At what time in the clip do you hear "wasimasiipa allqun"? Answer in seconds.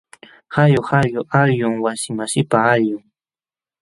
1.85-3.03